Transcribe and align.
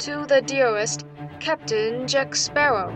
to 0.00 0.24
the 0.24 0.40
dearest, 0.40 1.04
Captain 1.40 2.08
Jack 2.08 2.34
Sparrow. 2.34 2.90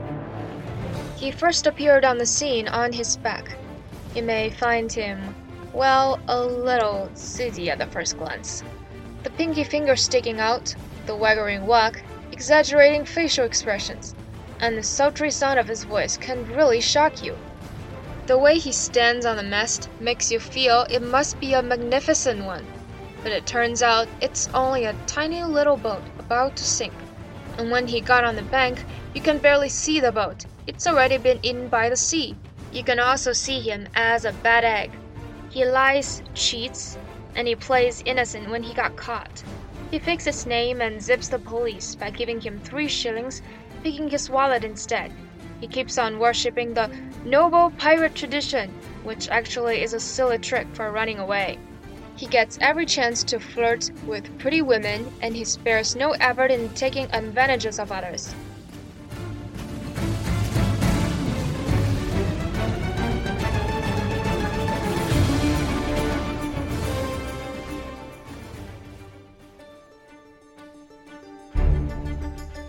He 1.17 1.31
first 1.31 1.67
appeared 1.67 2.03
on 2.03 2.17
the 2.17 2.25
scene 2.25 2.67
on 2.67 2.95
his 2.95 3.19
back. 3.19 3.59
You 4.15 4.23
may 4.23 4.49
find 4.49 4.91
him, 4.91 5.35
well, 5.75 6.19
a 6.29 6.41
little 6.41 7.11
seedy 7.13 7.69
at 7.69 7.77
the 7.77 7.87
first 7.89 8.17
glance. 8.17 8.65
The 9.23 9.29
pinky 9.29 9.65
finger 9.65 9.97
sticking 9.97 10.41
out, 10.41 10.75
the 11.05 11.15
waggling 11.15 11.67
walk, 11.67 12.03
exaggerating 12.33 13.05
facial 13.05 13.45
expressions, 13.45 14.15
and 14.61 14.79
the 14.79 14.83
sultry 14.83 15.31
sound 15.31 15.59
of 15.59 15.69
his 15.69 15.85
voice 15.85 16.17
can 16.17 16.47
really 16.55 16.81
shock 16.81 17.23
you. 17.23 17.37
The 18.29 18.39
way 18.39 18.59
he 18.59 18.73
stands 18.73 19.27
on 19.27 19.37
the 19.37 19.43
mast 19.43 19.91
makes 20.01 20.33
you 20.33 20.41
feel 20.41 20.87
it 20.89 21.03
must 21.03 21.39
be 21.39 21.53
a 21.53 21.63
magnificent 21.63 22.47
one, 22.47 22.67
but 23.25 23.33
it 23.33 23.47
turns 23.47 23.83
out 23.83 24.07
it's 24.21 24.51
only 24.53 24.85
a 24.85 24.95
tiny 25.07 25.43
little 25.43 25.79
boat 25.79 26.03
about 26.19 26.55
to 26.57 26.63
sink. 26.63 26.93
And 27.57 27.71
when 27.71 27.87
he 27.87 28.03
got 28.03 28.23
on 28.23 28.37
the 28.37 28.43
bank, 28.43 28.85
you 29.15 29.23
can 29.23 29.39
barely 29.39 29.71
see 29.71 29.99
the 29.99 30.13
boat. 30.13 30.45
It's 30.67 30.87
already 30.87 31.17
been 31.17 31.39
eaten 31.43 31.69
by 31.69 31.89
the 31.89 31.97
sea. 31.97 32.37
You 32.71 32.85
can 32.85 33.01
also 33.01 33.33
see 33.33 33.61
him 33.61 33.89
as 33.95 34.27
a 34.27 34.33
bad 34.33 34.63
egg. 34.63 34.91
He 35.49 35.65
lies, 35.65 36.23
cheats, 36.35 36.99
and 37.35 37.49
he 37.49 37.57
plays 37.57 38.03
innocent 38.05 38.51
when 38.51 38.63
he 38.63 38.75
got 38.75 38.95
caught. 38.95 39.43
He 39.91 39.99
fakes 39.99 40.27
his 40.27 40.45
name 40.45 40.83
and 40.83 41.03
zips 41.03 41.29
the 41.29 41.39
police 41.39 41.95
by 41.95 42.11
giving 42.11 42.43
him 42.43 42.61
three 42.61 42.89
shillings, 42.89 43.41
picking 43.83 44.11
his 44.11 44.29
wallet 44.29 44.65
instead. 44.65 45.11
He 45.61 45.67
keeps 45.67 45.97
on 45.97 46.19
worshipping 46.19 46.75
the 46.75 46.91
noble 47.25 47.71
pirate 47.79 48.15
tradition, 48.15 48.71
which 49.03 49.31
actually 49.31 49.83
is 49.83 49.95
a 49.95 50.01
silly 50.01 50.37
trick 50.37 50.67
for 50.75 50.91
running 50.91 51.19
away. 51.19 51.59
He 52.17 52.27
gets 52.27 52.59
every 52.61 52.87
chance 52.87 53.25
to 53.25 53.41
flirt 53.41 53.91
with 54.07 54.39
pretty 54.39 54.63
women, 54.63 55.13
and 55.21 55.35
he 55.35 55.45
spares 55.45 55.97
no 55.97 56.13
effort 56.13 56.53
in 56.53 56.69
taking 56.71 57.07
advantages 57.13 57.81
of 57.81 57.91
others. 57.91 58.35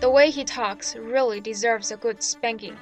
The 0.00 0.10
way 0.10 0.30
he 0.30 0.44
talks 0.44 0.96
really 0.96 1.40
deserves 1.40 1.92
a 1.92 1.96
good 1.96 2.22
spanking. 2.22 2.76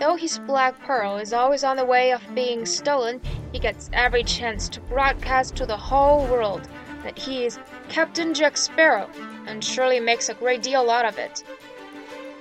Though 0.00 0.16
his 0.16 0.40
black 0.40 0.78
pearl 0.80 1.18
is 1.18 1.32
always 1.32 1.62
on 1.62 1.76
the 1.76 1.84
way 1.84 2.12
of 2.12 2.34
being 2.34 2.66
stolen, 2.66 3.20
he 3.54 3.60
gets 3.60 3.88
every 3.92 4.24
chance 4.24 4.68
to 4.68 4.80
broadcast 4.80 5.54
to 5.54 5.64
the 5.64 5.76
whole 5.76 6.26
world 6.26 6.68
that 7.04 7.16
he 7.16 7.44
is 7.44 7.56
Captain 7.88 8.34
Jack 8.34 8.56
Sparrow 8.56 9.08
and 9.46 9.62
surely 9.62 10.00
makes 10.00 10.28
a 10.28 10.34
great 10.34 10.60
deal 10.60 10.90
out 10.90 11.04
of 11.04 11.18
it. 11.18 11.44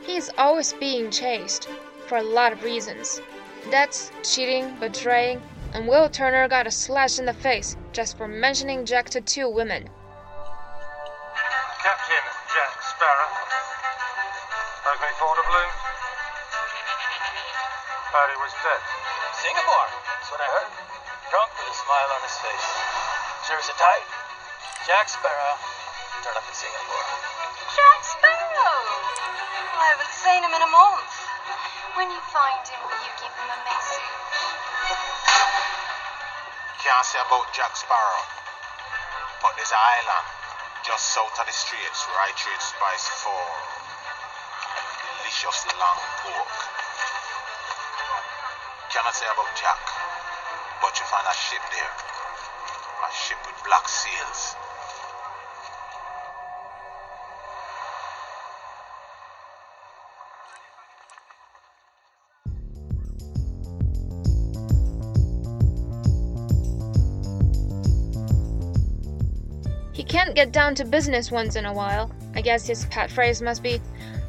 He 0.03 0.15
is 0.17 0.31
always 0.39 0.73
being 0.73 1.11
chased 1.11 1.69
for 2.07 2.17
a 2.17 2.23
lot 2.23 2.51
of 2.51 2.63
reasons. 2.63 3.21
Debts, 3.69 4.11
cheating, 4.23 4.75
betraying, 4.79 5.39
and 5.75 5.87
Will 5.87 6.09
Turner 6.09 6.47
got 6.47 6.65
a 6.65 6.71
slash 6.71 7.19
in 7.19 7.25
the 7.25 7.33
face 7.33 7.77
just 7.91 8.17
for 8.17 8.27
mentioning 8.27 8.83
Jack 8.83 9.11
to 9.11 9.21
two 9.21 9.47
women. 9.47 9.87
Captain 11.77 12.25
Jack 12.49 12.73
Sparrow. 12.89 13.29
Like 14.89 14.99
me 14.99 15.13
for 15.19 15.35
the 15.37 15.43
balloon? 15.45 15.71
Thought 18.09 18.29
he 18.33 18.37
was 18.41 18.53
dead. 18.65 18.81
Singapore. 19.43 19.87
That's 20.09 20.31
what 20.31 20.41
I 20.41 20.45
heard. 20.45 21.02
Drunk 21.83 21.99
with 21.99 22.07
a 22.07 22.07
smile 22.07 22.11
on 22.15 22.21
his 22.23 22.37
face. 22.39 22.69
Sure 23.47 23.59
as 23.59 23.67
a 23.67 23.75
tie. 23.75 24.03
Jack 24.87 25.09
Sparrow. 25.09 25.55
Turn 26.23 26.35
up 26.39 26.47
in 26.47 26.55
Singapore. 26.55 27.07
Jack 27.75 27.99
Sparrow! 28.07 28.79
I 29.75 29.85
haven't 29.91 30.15
seen 30.15 30.41
him 30.43 30.53
in 30.55 30.63
a 30.63 30.71
month. 30.71 31.11
When 31.99 32.07
you 32.07 32.21
find 32.31 32.63
him, 32.63 32.79
will 32.87 32.99
you 33.03 33.11
give 33.19 33.33
him 33.35 33.49
a 33.51 33.59
message? 33.67 34.11
Can't 36.79 37.03
say 37.03 37.19
about 37.19 37.51
Jack 37.51 37.75
Sparrow. 37.75 38.23
But 39.43 39.59
there's 39.59 39.75
an 39.75 39.83
island 39.83 40.27
just 40.87 41.11
south 41.11 41.35
of 41.35 41.45
the 41.47 41.55
straits 41.55 42.07
where 42.07 42.19
I 42.23 42.31
trade 42.39 42.63
spice 42.63 43.07
for 43.23 43.43
delicious 45.19 45.67
long 45.75 45.99
pork. 46.23 46.53
Cannot 48.87 49.15
say 49.15 49.27
about 49.27 49.51
Jack, 49.59 49.92
but 50.83 50.99
you 50.99 51.05
find 51.05 51.25
a 51.25 51.33
ship 51.33 51.61
there. 51.71 51.93
A 53.07 53.13
ship 53.15 53.37
with 53.47 53.55
black 53.63 53.87
sails. 53.87 54.55
He 69.93 70.03
can't 70.03 70.35
get 70.35 70.51
down 70.51 70.75
to 70.75 70.83
business 70.83 71.31
once 71.31 71.55
in 71.55 71.65
a 71.65 71.73
while. 71.73 72.11
I 72.35 72.41
guess 72.41 72.67
his 72.67 72.83
pet 72.87 73.09
phrase 73.09 73.41
must 73.41 73.63
be, 73.63 73.79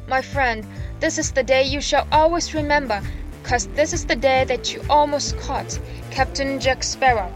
My 0.07 0.21
friend, 0.21 0.65
this 1.01 1.17
is 1.17 1.33
the 1.33 1.43
day 1.43 1.63
you 1.63 1.81
shall 1.81 2.07
always 2.13 2.53
remember, 2.53 3.01
'cause 3.45 3.67
this 3.77 3.93
is 3.93 4.07
the 4.07 4.15
day 4.15 4.43
that 4.43 4.73
you 4.73 4.81
almost 4.89 5.37
caught 5.37 5.77
Captain 6.09 6.59
Jack 6.59 6.81
Sparrow. 6.81 7.29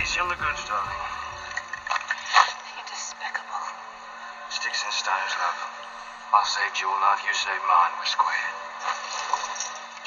Easy 0.00 0.20
on 0.20 0.28
the 0.32 0.34
goods, 0.34 0.64
darling. 0.64 0.96
You're 2.72 2.88
despicable. 2.88 3.64
Sticks 4.48 4.80
and 4.84 4.94
stones, 4.96 5.32
love. 5.36 5.60
I 6.32 6.40
saved 6.48 6.80
your 6.80 6.96
life, 7.04 7.20
you 7.28 7.34
saved 7.36 7.64
mine. 7.68 7.92
We're 8.00 8.08
square. 8.08 8.48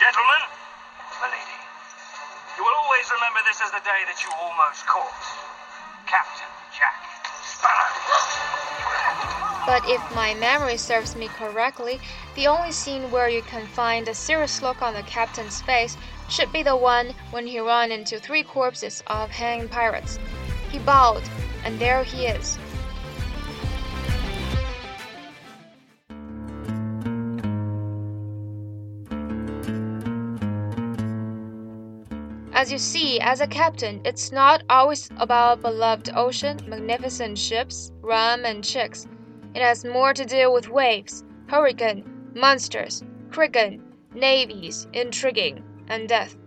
Gentlemen, 0.01 0.41
my 1.22 1.28
lady, 1.29 1.62
you 2.57 2.63
will 2.66 2.73
always 2.81 3.06
remember 3.12 3.41
this 3.45 3.62
as 3.62 3.69
the 3.69 3.85
day 3.85 4.01
that 4.09 4.18
you 4.25 4.31
almost 4.33 4.81
caught 4.88 5.13
Captain 6.07 6.60
But 9.66 9.88
if 9.88 10.01
my 10.16 10.33
memory 10.33 10.77
serves 10.77 11.16
me 11.16 11.27
correctly, 11.27 11.99
the 12.35 12.47
only 12.47 12.72
scene 12.72 13.11
where 13.11 13.29
you 13.29 13.41
can 13.44 13.67
find 13.67 14.07
a 14.07 14.16
serious 14.16 14.61
look 14.61 14.81
on 14.81 14.94
the 14.94 15.03
captain's 15.03 15.61
face 15.61 15.97
should 16.29 16.51
be 16.51 16.63
the 16.63 16.75
one 16.75 17.13
when 17.29 17.45
he 17.45 17.59
ran 17.59 17.91
into 17.91 18.19
three 18.19 18.44
corpses 18.44 19.03
of 19.07 19.29
hanged 19.29 19.69
pirates. 19.69 20.17
He 20.71 20.79
bowed, 20.79 21.23
and 21.63 21.77
there 21.77 22.03
he 22.03 22.25
is. 22.25 22.57
As 32.53 32.71
you 32.71 32.77
see, 32.77 33.19
as 33.19 33.41
a 33.41 33.47
captain, 33.47 34.01
it's 34.05 34.31
not 34.31 34.63
always 34.69 35.09
about 35.17 35.61
beloved 35.61 36.11
ocean, 36.16 36.59
magnificent 36.67 37.38
ships, 37.38 37.91
rum, 38.01 38.45
and 38.45 38.63
chicks. 38.63 39.07
It 39.53 39.62
has 39.62 39.84
more 39.84 40.13
to 40.13 40.25
do 40.25 40.51
with 40.51 40.69
waves, 40.69 41.23
hurricane, 41.47 42.31
monsters, 42.34 43.03
kraken, 43.31 43.84
navies, 44.13 44.88
intriguing, 44.94 45.63
and 45.88 46.07
death. 46.07 46.38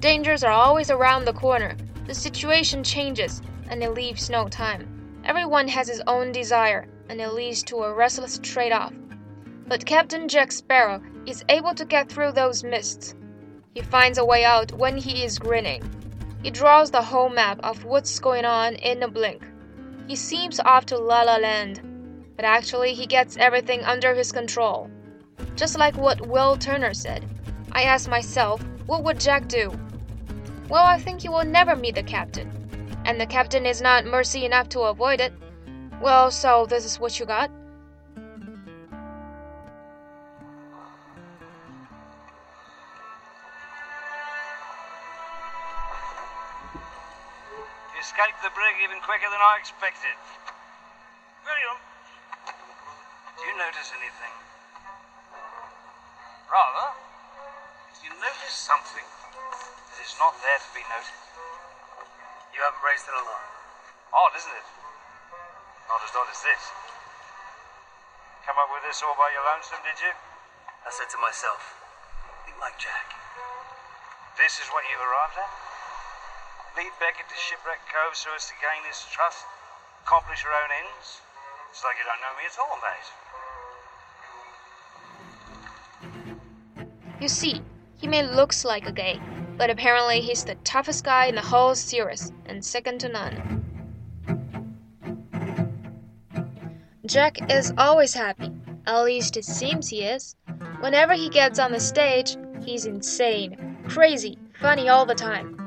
Dangers 0.00 0.42
are 0.42 0.52
always 0.52 0.90
around 0.90 1.24
the 1.24 1.32
corner. 1.32 1.76
The 2.06 2.14
situation 2.14 2.82
changes, 2.82 3.40
and 3.70 3.82
it 3.82 3.90
leaves 3.90 4.28
no 4.28 4.48
time. 4.48 5.22
Everyone 5.24 5.68
has 5.68 5.88
his 5.88 6.02
own 6.06 6.32
desire, 6.32 6.86
and 7.08 7.20
it 7.20 7.32
leads 7.32 7.62
to 7.64 7.76
a 7.76 7.94
restless 7.94 8.38
trade 8.38 8.72
off. 8.72 8.92
But 9.66 9.86
Captain 9.86 10.28
Jack 10.28 10.52
Sparrow 10.52 11.00
is 11.26 11.44
able 11.48 11.74
to 11.74 11.84
get 11.84 12.10
through 12.10 12.32
those 12.32 12.64
mists. 12.64 13.14
He 13.74 13.80
finds 13.80 14.18
a 14.18 14.24
way 14.24 14.44
out 14.44 14.72
when 14.72 14.96
he 14.96 15.24
is 15.24 15.38
grinning. 15.38 15.82
He 16.42 16.50
draws 16.50 16.90
the 16.90 17.02
whole 17.02 17.30
map 17.30 17.58
of 17.62 17.84
what's 17.84 18.18
going 18.18 18.44
on 18.44 18.74
in 18.74 19.02
a 19.02 19.08
blink. 19.08 19.42
He 20.06 20.16
seems 20.16 20.60
off 20.60 20.84
to 20.86 20.98
La 20.98 21.22
La 21.22 21.36
Land, 21.36 21.80
but 22.36 22.44
actually 22.44 22.94
he 22.94 23.06
gets 23.06 23.36
everything 23.38 23.82
under 23.84 24.14
his 24.14 24.32
control. 24.32 24.90
Just 25.56 25.78
like 25.78 25.96
what 25.96 26.26
Will 26.26 26.56
Turner 26.56 26.92
said. 26.92 27.24
I 27.72 27.82
asked 27.82 28.08
myself, 28.08 28.62
what 28.86 29.02
would 29.02 29.18
Jack 29.18 29.48
do? 29.48 29.72
Well, 30.68 30.84
I 30.84 30.98
think 30.98 31.22
he 31.22 31.28
will 31.28 31.44
never 31.44 31.74
meet 31.74 31.94
the 31.94 32.02
captain. 32.02 32.50
And 33.04 33.20
the 33.20 33.26
captain 33.26 33.66
is 33.66 33.80
not 33.80 34.04
mercy 34.04 34.44
enough 34.44 34.68
to 34.70 34.80
avoid 34.80 35.20
it. 35.20 35.32
Well, 36.00 36.30
so 36.30 36.66
this 36.66 36.84
is 36.84 37.00
what 37.00 37.18
you 37.18 37.26
got? 37.26 37.50
Escaped 48.14 48.46
the 48.46 48.54
brig 48.54 48.78
even 48.78 49.02
quicker 49.02 49.26
than 49.26 49.42
I 49.42 49.58
expected. 49.58 50.14
Very 51.42 51.66
on. 51.66 51.82
Do 52.46 53.42
you 53.42 53.58
notice 53.58 53.90
anything? 53.90 54.34
Rather, 56.46 56.94
do 56.94 57.98
you 58.06 58.14
notice 58.14 58.54
something 58.54 59.02
that 59.02 59.98
is 59.98 60.14
not 60.22 60.38
there 60.46 60.62
to 60.62 60.70
be 60.78 60.86
noted? 60.86 61.18
You 62.54 62.62
haven't 62.62 62.86
raised 62.86 63.02
an 63.10 63.18
alarm. 63.18 63.50
Odd, 64.14 64.38
isn't 64.38 64.62
it? 64.62 64.68
Not 65.90 65.98
as 66.06 66.14
odd 66.14 66.30
as 66.30 66.38
this. 66.38 66.62
Come 68.46 68.62
up 68.62 68.70
with 68.70 68.86
this 68.86 69.02
all 69.02 69.18
by 69.18 69.34
your 69.34 69.42
lonesome, 69.42 69.82
did 69.82 69.98
you? 69.98 70.14
I 70.86 70.94
said 70.94 71.10
to 71.10 71.18
myself, 71.18 71.82
be 72.46 72.54
like 72.62 72.78
Jack. 72.78 73.10
This 74.38 74.62
is 74.62 74.70
what 74.70 74.86
you've 74.86 75.02
arrived 75.02 75.34
at? 75.34 75.73
Lead 76.76 76.90
Beckett 76.98 77.28
to 77.28 77.36
Shipwreck 77.36 77.78
Cove 77.86 78.16
so 78.16 78.30
as 78.34 78.46
to 78.46 78.54
gain 78.60 78.82
his 78.88 79.06
trust? 79.12 79.46
Accomplish 80.04 80.42
your 80.42 80.52
own 80.52 80.70
ends? 80.82 81.20
It's 81.70 81.84
like 81.84 81.94
you 81.98 82.04
don't 82.04 82.20
know 82.20 82.34
me 82.34 82.44
at 82.50 82.58
all, 82.58 82.78
mate. 86.82 87.22
You 87.22 87.28
see, 87.28 87.62
he 87.96 88.08
may 88.08 88.24
looks 88.24 88.64
like 88.64 88.88
a 88.88 88.92
gay, 88.92 89.20
but 89.56 89.70
apparently 89.70 90.20
he's 90.20 90.44
the 90.44 90.56
toughest 90.56 91.04
guy 91.04 91.26
in 91.26 91.36
the 91.36 91.42
whole 91.42 91.76
series 91.76 92.32
and 92.46 92.64
second 92.64 92.98
to 93.00 93.08
none. 93.08 93.64
Jack 97.06 97.52
is 97.52 97.72
always 97.78 98.14
happy, 98.14 98.50
at 98.84 99.04
least 99.04 99.36
it 99.36 99.44
seems 99.44 99.90
he 99.90 100.02
is. 100.02 100.34
Whenever 100.80 101.14
he 101.14 101.28
gets 101.28 101.60
on 101.60 101.70
the 101.70 101.78
stage, 101.78 102.36
he's 102.64 102.84
insane, 102.84 103.78
crazy, 103.88 104.38
funny 104.58 104.88
all 104.88 105.06
the 105.06 105.14
time. 105.14 105.63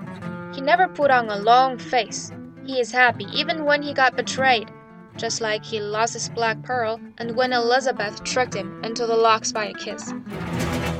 He 0.53 0.61
never 0.61 0.88
put 0.88 1.11
on 1.11 1.29
a 1.29 1.38
long 1.38 1.77
face. 1.77 2.31
He 2.65 2.79
is 2.79 2.91
happy 2.91 3.25
even 3.33 3.65
when 3.65 3.81
he 3.81 3.94
got 3.94 4.15
betrayed, 4.15 4.69
just 5.15 5.41
like 5.41 5.63
he 5.63 5.79
lost 5.79 6.13
his 6.13 6.29
black 6.29 6.61
pearl 6.63 6.99
and 7.17 7.35
when 7.35 7.53
Elizabeth 7.53 8.23
tricked 8.23 8.53
him 8.53 8.83
into 8.83 9.05
the 9.05 9.15
locks 9.15 9.51
by 9.51 9.65
a 9.65 9.73
kiss. 9.73 10.11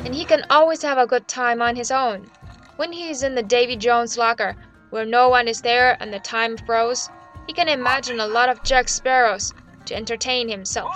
And 0.06 0.16
he 0.16 0.26
can 0.26 0.46
always 0.50 0.82
have 0.82 0.98
a 0.98 1.08
good 1.08 1.28
time 1.28 1.62
on 1.62 1.76
his 1.76 1.92
own. 1.92 2.30
When 2.78 2.92
he 2.92 3.10
is 3.10 3.24
in 3.24 3.36
the 3.36 3.44
Davy 3.44 3.76
Jones 3.76 4.18
locker, 4.18 4.56
where 4.90 5.06
no 5.06 5.30
one 5.30 5.48
is 5.48 5.62
there 5.62 5.98
and 6.00 6.14
the 6.14 6.20
time 6.20 6.58
froze, 6.58 7.10
he 7.48 7.54
can 7.54 7.68
imagine 7.68 8.20
a 8.20 8.28
lot 8.28 8.50
of 8.50 8.64
Jack 8.64 8.88
Sparrows 8.88 9.54
to 9.86 9.96
entertain 9.96 10.48
himself. 10.48 10.94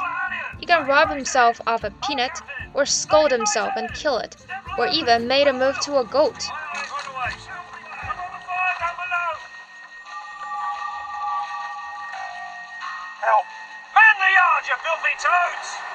He 0.59 0.65
can 0.65 0.87
rob 0.87 1.09
himself 1.09 1.59
of 1.65 1.83
a 1.83 1.91
peanut, 2.07 2.39
or 2.73 2.85
scold 2.85 3.31
himself 3.31 3.73
and 3.75 3.93
kill 3.93 4.17
it, 4.17 4.35
or 4.77 4.87
even 4.87 5.27
made 5.27 5.47
a 5.47 5.53
move 5.53 5.79
to 5.81 5.97
a 5.97 6.05
goat. 6.05 6.41
You 15.23 15.90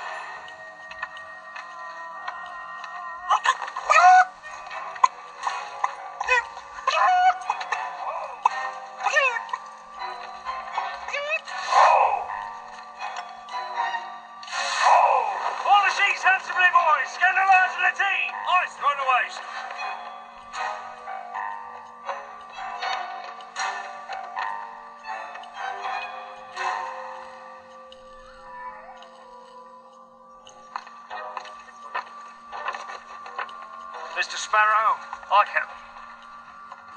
Sparrow, 34.46 34.94
I 35.26 35.42
can. 35.50 35.66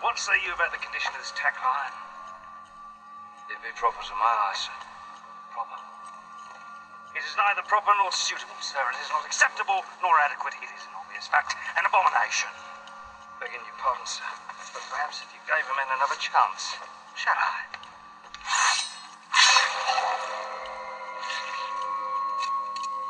What 0.05 0.21
say 0.21 0.37
you 0.45 0.53
about 0.53 0.69
the 0.69 0.77
condition 0.77 1.09
of 1.17 1.25
this 1.25 1.33
tack 1.33 1.57
line? 1.65 1.97
It 3.49 3.57
be 3.65 3.73
proper 3.73 3.97
to 4.05 4.15
my 4.21 4.29
eye, 4.29 4.53
sir. 4.53 4.77
Proper. 5.57 5.81
It 7.17 7.25
is 7.25 7.33
neither 7.33 7.65
proper 7.65 7.89
nor 7.97 8.13
suitable, 8.13 8.53
sir. 8.61 8.77
It 8.93 9.01
is 9.01 9.09
not 9.09 9.25
acceptable 9.25 9.81
nor 10.05 10.13
adequate. 10.29 10.61
It 10.61 10.69
is 10.69 10.85
an 10.85 10.93
obvious 10.93 11.25
fact, 11.25 11.57
an 11.73 11.89
abomination. 11.89 12.53
Begging 13.41 13.65
your 13.65 13.77
pardon, 13.81 14.05
sir. 14.05 14.29
But 14.69 14.85
perhaps 14.93 15.25
if 15.25 15.33
you 15.33 15.41
gave 15.49 15.65
a 15.65 15.73
man 15.73 15.89
another 15.89 16.21
chance, 16.21 16.77
shall 17.17 17.33
I? 17.33 17.65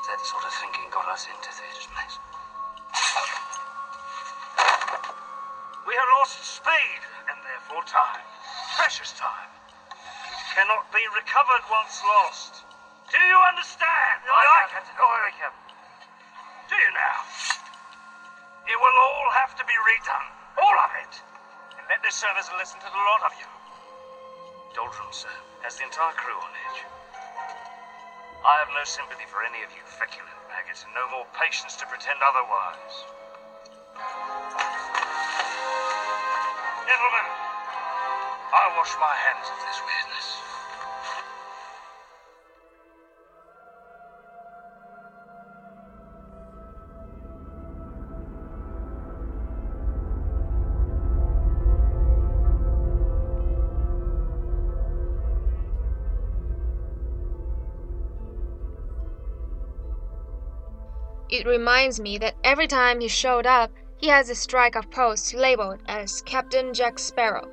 That 0.07 0.23
sort 0.23 0.47
of 0.47 0.53
thinking 0.63 0.87
got 0.95 1.11
us 1.11 1.27
into 1.27 1.51
this 1.59 1.91
mess. 1.91 2.38
We 5.89 5.97
have 5.97 6.11
lost 6.21 6.37
speed 6.45 7.01
and 7.33 7.37
therefore 7.41 7.81
time. 7.89 8.21
Precious 8.77 9.09
time. 9.17 9.49
Cannot 10.53 10.85
be 10.93 11.01
recovered 11.17 11.65
once 11.65 12.05
lost. 12.05 12.61
Do 13.09 13.17
you 13.17 13.39
understand? 13.49 14.21
Aye, 14.21 14.49
aye, 14.53 14.69
Captain. 14.69 14.93
Aye, 14.93 15.33
Captain. 15.41 15.73
Do 16.69 16.77
you 16.77 16.93
now? 16.93 17.25
It 18.69 18.77
will 18.77 18.97
all 19.01 19.33
have 19.33 19.57
to 19.57 19.65
be 19.65 19.73
redone. 19.81 20.29
All 20.61 20.77
of 20.77 20.93
it. 21.01 21.25
And 21.81 21.89
let 21.89 22.05
this 22.05 22.21
serve 22.21 22.37
as 22.37 22.53
a 22.53 22.55
lesson 22.61 22.77
to 22.85 22.89
the 22.93 23.03
lot 23.09 23.25
of 23.25 23.33
you. 23.41 23.49
Doldrum, 24.77 25.09
sir, 25.09 25.33
has 25.65 25.81
the 25.81 25.89
entire 25.89 26.13
crew 26.13 26.37
on 26.37 26.53
edge. 26.69 26.85
I 28.45 28.61
have 28.61 28.69
no 28.77 28.85
sympathy 28.85 29.25
for 29.25 29.41
any 29.41 29.65
of 29.65 29.73
you 29.73 29.81
feculent 29.89 30.37
maggots 30.53 30.85
and 30.85 30.93
no 30.93 31.09
more 31.09 31.25
patience 31.33 31.81
to 31.81 31.89
pretend 31.89 32.21
otherwise. 32.21 33.09
Gentlemen, 36.89 37.27
I 38.51 38.73
wash 38.75 38.95
my 38.99 39.13
hands 39.13 39.45
of 39.47 39.57
this 39.61 39.79
weirdness. 39.85 40.27
It 61.29 61.45
reminds 61.45 61.99
me 61.99 62.17
that 62.17 62.33
every 62.43 62.65
time 62.65 62.99
he 62.99 63.07
showed 63.07 63.45
up, 63.45 63.69
he 63.99 64.07
has 64.07 64.29
a 64.29 64.35
strike 64.35 64.75
of 64.75 64.89
pose 64.89 65.33
labeled 65.33 65.79
as 65.87 66.21
Captain 66.21 66.73
Jack 66.73 66.97
Sparrow. 66.97 67.49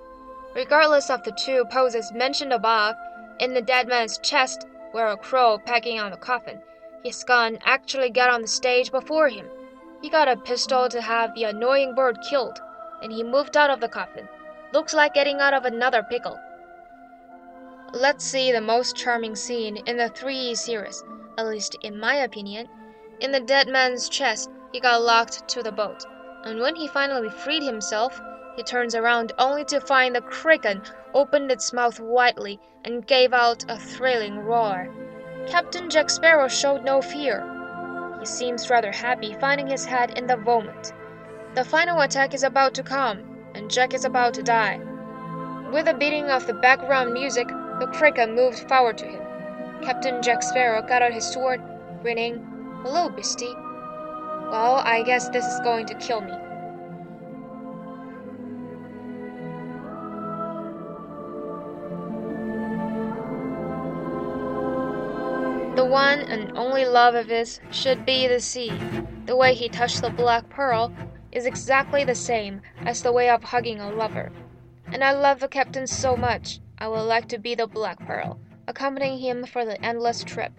Regardless 0.55 1.11
of 1.11 1.25
the 1.25 1.33
two 1.33 1.65
poses 1.73 2.13
mentioned 2.13 2.53
above, 2.53 2.95
in 3.41 3.53
the 3.53 3.61
dead 3.61 3.89
man's 3.89 4.19
chest 4.19 4.65
were 4.95 5.09
a 5.09 5.17
crow 5.17 5.59
pecking 5.59 5.99
on 5.99 6.13
the 6.13 6.17
coffin. 6.17 6.61
His 7.03 7.25
gun 7.25 7.59
actually 7.65 8.11
got 8.11 8.31
on 8.31 8.43
the 8.43 8.49
stage 8.49 8.93
before 8.93 9.29
him. 9.29 9.47
He 10.01 10.09
got 10.09 10.29
a 10.29 10.37
pistol 10.37 10.89
to 10.89 11.01
have 11.01 11.35
the 11.35 11.45
annoying 11.45 11.97
bird 11.97 12.19
killed, 12.31 12.61
and 13.03 13.13
he 13.13 13.25
moved 13.25 13.57
out 13.57 13.71
of 13.71 13.81
the 13.81 13.89
coffin. 13.89 14.29
Looks 14.73 14.95
like 14.95 15.15
getting 15.15 15.41
out 15.41 15.53
of 15.53 15.65
another 15.65 16.05
pickle. 16.05 16.39
Let's 17.93 18.25
see 18.25 18.53
the 18.53 18.61
most 18.61 18.97
charming 18.97 19.35
scene 19.35 19.79
in 19.79 19.97
the 19.97 20.11
3E 20.11 20.57
series, 20.57 21.03
at 21.39 21.47
least 21.47 21.77
in 21.83 21.99
my 21.99 22.15
opinion. 22.15 22.69
In 23.21 23.33
the 23.33 23.41
dead 23.41 23.67
man's 23.67 24.09
chest, 24.09 24.49
he 24.73 24.81
got 24.81 25.03
locked 25.03 25.49
to 25.49 25.63
the 25.63 25.73
boat, 25.73 26.05
and 26.47 26.61
when 26.61 26.77
he 26.77 26.87
finally 26.87 27.29
freed 27.29 27.63
himself, 27.63 28.21
he 28.55 28.63
turns 28.63 28.95
around 28.95 29.33
only 29.37 29.65
to 29.65 29.81
find 29.81 30.15
the 30.15 30.21
kraken 30.21 30.81
opened 31.13 31.51
its 31.51 31.73
mouth 31.73 31.99
widely 31.99 32.61
and 32.85 33.07
gave 33.07 33.33
out 33.33 33.65
a 33.69 33.77
thrilling 33.77 34.39
roar. 34.39 34.89
Captain 35.49 35.91
Jack 35.91 36.09
Sparrow 36.09 36.47
showed 36.47 36.85
no 36.85 37.03
fear. 37.03 37.45
He 38.21 38.27
seems 38.27 38.71
rather 38.71 38.93
happy 38.93 39.35
finding 39.41 39.67
his 39.67 39.85
head 39.85 40.17
in 40.17 40.29
the 40.29 40.37
vomit. 40.37 40.93
The 41.55 41.65
final 41.65 42.01
attack 42.01 42.33
is 42.33 42.45
about 42.45 42.75
to 42.75 42.83
come, 42.85 43.25
and 43.55 43.71
Jack 43.71 43.93
is 43.93 44.05
about 44.05 44.35
to 44.35 44.43
die. 44.43 44.81
With 45.73 45.87
the 45.87 45.95
beating 45.95 46.31
of 46.31 46.47
the 46.47 46.55
background 46.55 47.13
music, 47.13 47.49
the 47.49 47.91
kraken 47.93 48.37
moved 48.37 48.69
forward 48.69 48.99
to 48.99 49.07
him. 49.07 49.23
Captain 49.83 50.23
Jack 50.23 50.45
Sparrow 50.45 50.81
got 50.81 51.03
out 51.03 51.13
his 51.13 51.27
sword, 51.27 51.61
grinning. 52.03 52.37
Hello, 52.85 53.09
Beastie. 53.09 53.55
Well, 54.51 54.77
I 54.77 55.03
guess 55.03 55.29
this 55.29 55.45
is 55.45 55.61
going 55.61 55.87
to 55.87 55.95
kill 55.95 56.21
me. 56.21 56.33
The 65.77 65.85
one 65.85 66.21
and 66.21 66.57
only 66.57 66.85
love 66.87 67.15
of 67.15 67.27
his 67.27 67.61
should 67.71 68.07
be 68.07 68.27
the 68.29 68.41
sea. 68.41 68.73
The 69.27 69.37
way 69.37 69.55
he 69.55 69.69
touched 69.69 70.01
the 70.01 70.11
black 70.11 70.49
pearl 70.49 70.93
is 71.33 71.45
exactly 71.45 72.05
the 72.05 72.15
same 72.15 72.63
as 72.79 73.03
the 73.03 73.13
way 73.13 73.29
of 73.29 73.43
hugging 73.43 73.81
a 73.81 73.91
lover. 73.91 74.33
And 74.87 75.05
I 75.05 75.13
love 75.13 75.41
the 75.41 75.49
captain 75.49 75.87
so 75.87 76.17
much, 76.17 76.61
I 76.79 76.89
would 76.89 77.03
like 77.03 77.29
to 77.29 77.39
be 77.39 77.55
the 77.55 77.67
black 77.67 77.99
pearl, 78.07 78.39
accompanying 78.69 79.19
him 79.19 79.45
for 79.45 79.65
the 79.65 79.79
endless 79.85 80.25
trip. 80.25 80.53